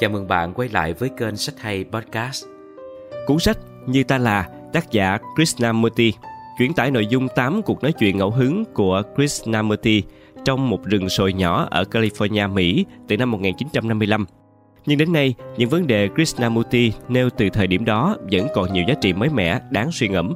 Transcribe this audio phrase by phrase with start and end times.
[0.00, 2.44] Chào mừng bạn quay lại với kênh Sách Hay Podcast.
[3.26, 6.12] Cuốn sách Như Ta Là, tác giả Krishnamurti,
[6.58, 10.02] chuyển tải nội dung 8 cuộc nói chuyện ngẫu hứng của Krishnamurti
[10.44, 14.26] trong một rừng sồi nhỏ ở California, Mỹ từ năm 1955.
[14.86, 18.84] Nhưng đến nay, những vấn đề Krishnamurti nêu từ thời điểm đó vẫn còn nhiều
[18.88, 20.34] giá trị mới mẻ, đáng suy ngẫm.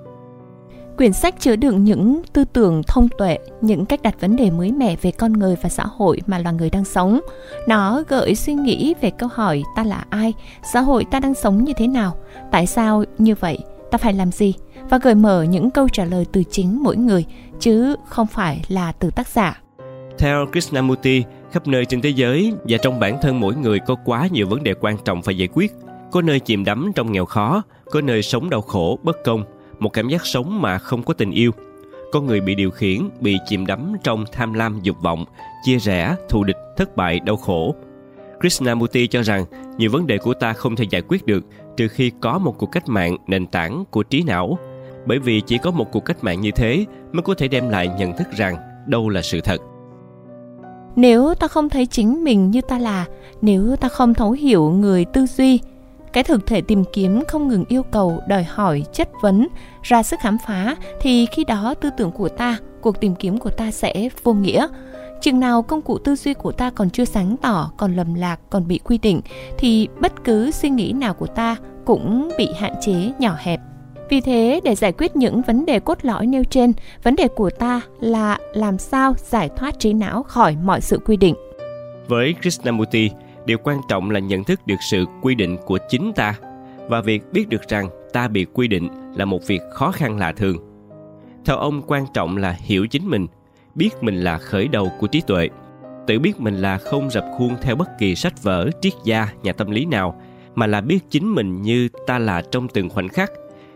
[0.96, 4.72] Quyển sách chứa đựng những tư tưởng thông tuệ, những cách đặt vấn đề mới
[4.72, 7.20] mẻ về con người và xã hội mà loài người đang sống.
[7.68, 10.32] Nó gợi suy nghĩ về câu hỏi ta là ai,
[10.72, 12.16] xã hội ta đang sống như thế nào,
[12.50, 13.58] tại sao như vậy,
[13.90, 14.54] ta phải làm gì
[14.90, 17.24] và gợi mở những câu trả lời từ chính mỗi người
[17.60, 19.60] chứ không phải là từ tác giả.
[20.18, 21.22] Theo Krishnamurti,
[21.52, 24.62] khắp nơi trên thế giới và trong bản thân mỗi người có quá nhiều vấn
[24.62, 25.72] đề quan trọng phải giải quyết.
[26.10, 29.44] Có nơi chìm đắm trong nghèo khó, có nơi sống đau khổ, bất công,
[29.78, 31.50] một cảm giác sống mà không có tình yêu.
[32.12, 35.24] Con người bị điều khiển, bị chìm đắm trong tham lam dục vọng,
[35.64, 37.74] chia rẽ, thù địch, thất bại, đau khổ.
[38.40, 39.44] Krishnamurti cho rằng
[39.78, 41.44] nhiều vấn đề của ta không thể giải quyết được
[41.76, 44.58] trừ khi có một cuộc cách mạng nền tảng của trí não.
[45.06, 47.90] Bởi vì chỉ có một cuộc cách mạng như thế mới có thể đem lại
[47.98, 49.60] nhận thức rằng đâu là sự thật.
[50.96, 53.06] Nếu ta không thấy chính mình như ta là,
[53.42, 55.60] nếu ta không thấu hiểu người tư duy,
[56.14, 59.48] cái thực thể tìm kiếm không ngừng yêu cầu, đòi hỏi, chất vấn,
[59.82, 63.50] ra sức khám phá, thì khi đó tư tưởng của ta, cuộc tìm kiếm của
[63.50, 64.66] ta sẽ vô nghĩa.
[65.20, 68.40] Chừng nào công cụ tư duy của ta còn chưa sáng tỏ, còn lầm lạc,
[68.50, 69.20] còn bị quy định,
[69.58, 73.60] thì bất cứ suy nghĩ nào của ta cũng bị hạn chế, nhỏ hẹp.
[74.10, 77.50] Vì thế, để giải quyết những vấn đề cốt lõi nêu trên, vấn đề của
[77.50, 81.34] ta là làm sao giải thoát trí não khỏi mọi sự quy định.
[82.08, 83.10] Với krishnamurti
[83.46, 86.34] điều quan trọng là nhận thức được sự quy định của chính ta
[86.88, 90.32] và việc biết được rằng ta bị quy định là một việc khó khăn lạ
[90.32, 90.56] thường.
[91.44, 93.26] Theo ông, quan trọng là hiểu chính mình,
[93.74, 95.48] biết mình là khởi đầu của trí tuệ,
[96.06, 99.52] tự biết mình là không rập khuôn theo bất kỳ sách vở, triết gia, nhà
[99.52, 100.20] tâm lý nào,
[100.54, 103.32] mà là biết chính mình như ta là trong từng khoảnh khắc,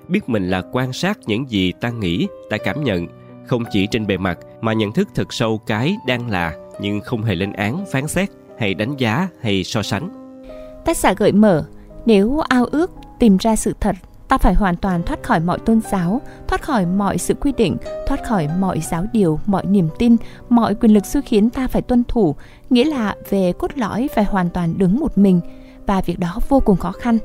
[0.08, 3.06] biết mình là quan sát những gì ta nghĩ, ta cảm nhận,
[3.46, 7.22] không chỉ trên bề mặt mà nhận thức thật sâu cái đang là nhưng không
[7.22, 10.08] hề lên án, phán xét hay đánh giá hay so sánh.
[10.84, 11.64] Tác giả gợi mở,
[12.06, 13.96] nếu ao ước tìm ra sự thật,
[14.28, 17.76] ta phải hoàn toàn thoát khỏi mọi tôn giáo, thoát khỏi mọi sự quy định,
[18.06, 20.16] thoát khỏi mọi giáo điều, mọi niềm tin,
[20.48, 22.34] mọi quyền lực xu khiến ta phải tuân thủ,
[22.70, 25.40] nghĩa là về cốt lõi phải hoàn toàn đứng một mình
[25.86, 27.18] và việc đó vô cùng khó khăn.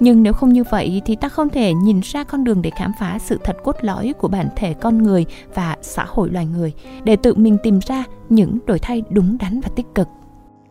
[0.00, 2.92] Nhưng nếu không như vậy thì ta không thể nhìn ra con đường để khám
[3.00, 6.72] phá sự thật cốt lõi của bản thể con người và xã hội loài người,
[7.04, 10.08] để tự mình tìm ra những đổi thay đúng đắn và tích cực.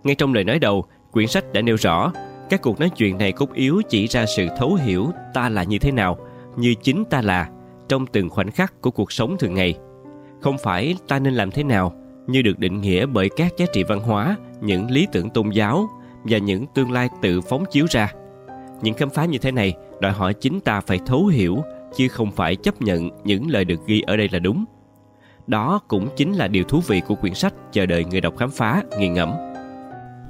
[0.03, 2.11] Ngay trong lời nói đầu, quyển sách đã nêu rõ
[2.49, 5.79] các cuộc nói chuyện này cốt yếu chỉ ra sự thấu hiểu ta là như
[5.79, 6.17] thế nào,
[6.57, 7.49] như chính ta là
[7.89, 9.75] trong từng khoảnh khắc của cuộc sống thường ngày.
[10.41, 11.93] Không phải ta nên làm thế nào,
[12.27, 15.89] như được định nghĩa bởi các giá trị văn hóa, những lý tưởng tôn giáo
[16.23, 18.13] và những tương lai tự phóng chiếu ra.
[18.81, 21.63] Những khám phá như thế này đòi hỏi chính ta phải thấu hiểu
[21.95, 24.65] chứ không phải chấp nhận những lời được ghi ở đây là đúng.
[25.47, 28.51] Đó cũng chính là điều thú vị của quyển sách chờ đợi người đọc khám
[28.51, 29.48] phá, nghiền ngẫm.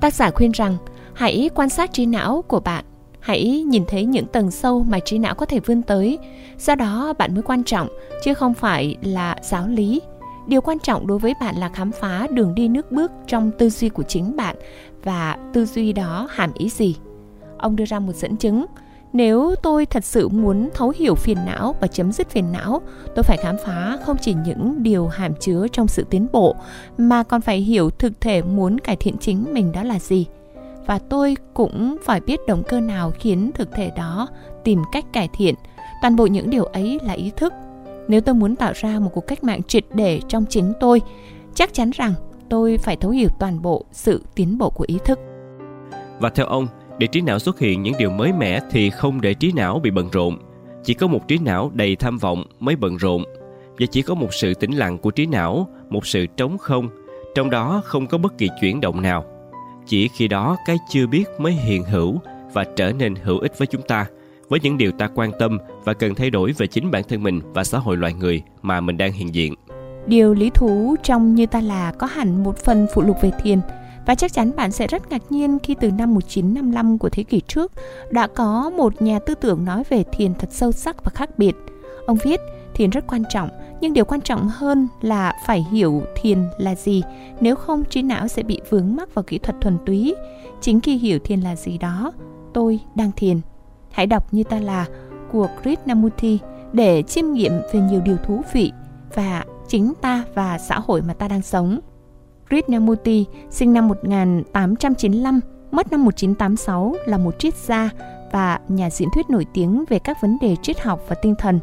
[0.01, 0.77] Tác giả khuyên rằng
[1.13, 2.85] hãy quan sát trí não của bạn,
[3.19, 6.19] hãy nhìn thấy những tầng sâu mà trí não có thể vươn tới.
[6.59, 7.87] Do đó bạn mới quan trọng,
[8.23, 10.01] chứ không phải là giáo lý.
[10.47, 13.69] Điều quan trọng đối với bạn là khám phá đường đi nước bước trong tư
[13.69, 14.55] duy của chính bạn
[15.03, 16.95] và tư duy đó hàm ý gì.
[17.57, 18.65] Ông đưa ra một dẫn chứng,
[19.13, 22.81] nếu tôi thật sự muốn thấu hiểu phiền não và chấm dứt phiền não,
[23.15, 26.55] tôi phải khám phá không chỉ những điều hàm chứa trong sự tiến bộ,
[26.97, 30.25] mà còn phải hiểu thực thể muốn cải thiện chính mình đó là gì.
[30.85, 34.27] Và tôi cũng phải biết động cơ nào khiến thực thể đó
[34.63, 35.55] tìm cách cải thiện.
[36.01, 37.53] Toàn bộ những điều ấy là ý thức.
[38.07, 41.01] Nếu tôi muốn tạo ra một cuộc cách mạng triệt để trong chính tôi,
[41.55, 42.13] chắc chắn rằng
[42.49, 45.19] tôi phải thấu hiểu toàn bộ sự tiến bộ của ý thức.
[46.19, 46.67] Và theo ông,
[46.99, 49.91] để trí não xuất hiện những điều mới mẻ thì không để trí não bị
[49.91, 50.37] bận rộn.
[50.83, 53.23] Chỉ có một trí não đầy tham vọng mới bận rộn.
[53.79, 56.89] Và chỉ có một sự tĩnh lặng của trí não, một sự trống không,
[57.35, 59.25] trong đó không có bất kỳ chuyển động nào.
[59.85, 62.19] Chỉ khi đó cái chưa biết mới hiện hữu
[62.53, 64.05] và trở nên hữu ích với chúng ta,
[64.49, 67.41] với những điều ta quan tâm và cần thay đổi về chính bản thân mình
[67.53, 69.53] và xã hội loài người mà mình đang hiện diện.
[70.07, 73.59] Điều lý thú trong như ta là có hẳn một phần phụ lục về thiền–
[74.09, 77.41] và chắc chắn bạn sẽ rất ngạc nhiên khi từ năm 1955 của thế kỷ
[77.47, 77.71] trước
[78.09, 81.55] đã có một nhà tư tưởng nói về thiền thật sâu sắc và khác biệt.
[82.05, 82.39] Ông viết,
[82.73, 83.49] thiền rất quan trọng,
[83.81, 87.03] nhưng điều quan trọng hơn là phải hiểu thiền là gì,
[87.39, 90.15] nếu không trí não sẽ bị vướng mắc vào kỹ thuật thuần túy.
[90.61, 92.11] Chính khi hiểu thiền là gì đó,
[92.53, 93.41] tôi đang thiền.
[93.91, 94.85] Hãy đọc như ta là
[95.31, 96.39] của Krishnamurti
[96.73, 98.71] để chiêm nghiệm về nhiều điều thú vị
[99.13, 101.79] và chính ta và xã hội mà ta đang sống.
[102.49, 105.39] Krishnamurti sinh năm 1895
[105.71, 107.89] mất năm 1986 là một triết gia
[108.31, 111.59] và nhà diễn thuyết nổi tiếng về các vấn đề triết học và tinh thần.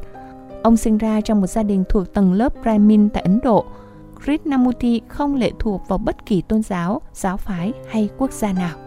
[0.62, 3.65] Ông sinh ra trong một gia đình thuộc tầng lớp Brahmin tại Ấn Độ.
[4.25, 8.86] Krishnamurti không lệ thuộc vào bất kỳ tôn giáo, giáo phái hay quốc gia nào.